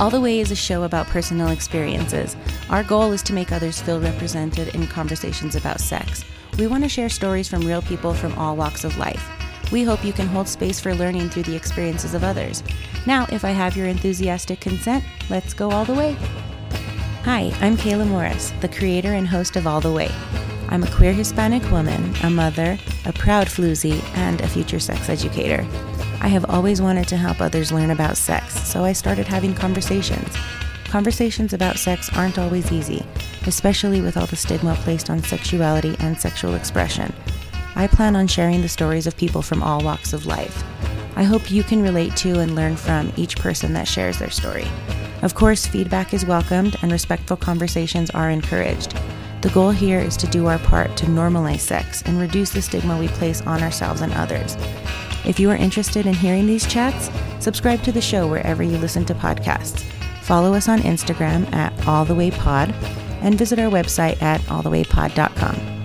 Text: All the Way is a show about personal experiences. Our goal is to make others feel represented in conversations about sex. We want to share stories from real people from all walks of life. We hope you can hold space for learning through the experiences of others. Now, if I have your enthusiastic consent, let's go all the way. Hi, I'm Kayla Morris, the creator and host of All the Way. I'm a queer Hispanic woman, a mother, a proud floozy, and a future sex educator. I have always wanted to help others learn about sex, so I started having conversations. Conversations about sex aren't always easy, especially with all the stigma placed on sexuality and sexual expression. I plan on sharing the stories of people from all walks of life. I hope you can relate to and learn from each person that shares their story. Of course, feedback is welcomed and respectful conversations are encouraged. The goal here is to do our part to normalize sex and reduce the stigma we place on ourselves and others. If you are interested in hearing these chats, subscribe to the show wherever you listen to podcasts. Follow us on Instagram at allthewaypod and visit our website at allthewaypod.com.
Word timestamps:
All 0.00 0.08
the 0.08 0.18
Way 0.18 0.40
is 0.40 0.50
a 0.50 0.56
show 0.56 0.84
about 0.84 1.08
personal 1.08 1.48
experiences. 1.48 2.34
Our 2.70 2.82
goal 2.82 3.12
is 3.12 3.22
to 3.24 3.34
make 3.34 3.52
others 3.52 3.82
feel 3.82 4.00
represented 4.00 4.74
in 4.74 4.86
conversations 4.86 5.56
about 5.56 5.78
sex. 5.78 6.24
We 6.58 6.66
want 6.66 6.84
to 6.84 6.88
share 6.88 7.10
stories 7.10 7.48
from 7.48 7.66
real 7.66 7.82
people 7.82 8.14
from 8.14 8.32
all 8.38 8.56
walks 8.56 8.84
of 8.84 8.96
life. 8.96 9.22
We 9.70 9.84
hope 9.84 10.02
you 10.02 10.14
can 10.14 10.26
hold 10.26 10.48
space 10.48 10.80
for 10.80 10.94
learning 10.94 11.28
through 11.28 11.42
the 11.42 11.54
experiences 11.54 12.14
of 12.14 12.24
others. 12.24 12.62
Now, 13.04 13.26
if 13.30 13.44
I 13.44 13.50
have 13.50 13.76
your 13.76 13.88
enthusiastic 13.88 14.58
consent, 14.58 15.04
let's 15.28 15.52
go 15.52 15.70
all 15.70 15.84
the 15.84 15.92
way. 15.92 16.16
Hi, 17.24 17.52
I'm 17.60 17.76
Kayla 17.76 18.08
Morris, 18.08 18.54
the 18.62 18.68
creator 18.68 19.12
and 19.12 19.28
host 19.28 19.56
of 19.56 19.66
All 19.66 19.82
the 19.82 19.92
Way. 19.92 20.10
I'm 20.70 20.82
a 20.82 20.90
queer 20.90 21.12
Hispanic 21.12 21.70
woman, 21.70 22.14
a 22.22 22.30
mother, 22.30 22.78
a 23.04 23.12
proud 23.12 23.48
floozy, 23.48 24.02
and 24.16 24.40
a 24.40 24.48
future 24.48 24.80
sex 24.80 25.10
educator. 25.10 25.66
I 26.22 26.28
have 26.28 26.50
always 26.50 26.82
wanted 26.82 27.08
to 27.08 27.16
help 27.16 27.40
others 27.40 27.72
learn 27.72 27.90
about 27.90 28.18
sex, 28.18 28.52
so 28.68 28.84
I 28.84 28.92
started 28.92 29.26
having 29.26 29.54
conversations. 29.54 30.28
Conversations 30.84 31.54
about 31.54 31.78
sex 31.78 32.10
aren't 32.14 32.38
always 32.38 32.70
easy, 32.70 33.06
especially 33.46 34.02
with 34.02 34.18
all 34.18 34.26
the 34.26 34.36
stigma 34.36 34.74
placed 34.82 35.08
on 35.08 35.22
sexuality 35.22 35.96
and 35.98 36.20
sexual 36.20 36.54
expression. 36.54 37.14
I 37.74 37.86
plan 37.86 38.16
on 38.16 38.26
sharing 38.26 38.60
the 38.60 38.68
stories 38.68 39.06
of 39.06 39.16
people 39.16 39.40
from 39.40 39.62
all 39.62 39.82
walks 39.82 40.12
of 40.12 40.26
life. 40.26 40.62
I 41.16 41.22
hope 41.22 41.50
you 41.50 41.62
can 41.62 41.82
relate 41.82 42.14
to 42.16 42.38
and 42.38 42.54
learn 42.54 42.76
from 42.76 43.12
each 43.16 43.36
person 43.36 43.72
that 43.72 43.88
shares 43.88 44.18
their 44.18 44.30
story. 44.30 44.66
Of 45.22 45.34
course, 45.34 45.66
feedback 45.66 46.12
is 46.12 46.26
welcomed 46.26 46.76
and 46.82 46.92
respectful 46.92 47.38
conversations 47.38 48.10
are 48.10 48.28
encouraged. 48.28 48.94
The 49.40 49.50
goal 49.50 49.70
here 49.70 50.00
is 50.00 50.18
to 50.18 50.26
do 50.26 50.48
our 50.48 50.58
part 50.58 50.98
to 50.98 51.06
normalize 51.06 51.60
sex 51.60 52.02
and 52.02 52.20
reduce 52.20 52.50
the 52.50 52.60
stigma 52.60 52.98
we 52.98 53.08
place 53.08 53.40
on 53.42 53.62
ourselves 53.62 54.02
and 54.02 54.12
others. 54.12 54.56
If 55.24 55.38
you 55.38 55.50
are 55.50 55.56
interested 55.56 56.06
in 56.06 56.14
hearing 56.14 56.46
these 56.46 56.66
chats, 56.66 57.10
subscribe 57.38 57.82
to 57.82 57.92
the 57.92 58.00
show 58.00 58.26
wherever 58.26 58.62
you 58.62 58.78
listen 58.78 59.04
to 59.06 59.14
podcasts. 59.14 59.82
Follow 60.22 60.54
us 60.54 60.68
on 60.68 60.80
Instagram 60.80 61.52
at 61.52 61.74
allthewaypod 61.78 62.72
and 63.22 63.36
visit 63.36 63.58
our 63.58 63.70
website 63.70 64.20
at 64.22 64.40
allthewaypod.com. 64.42 65.79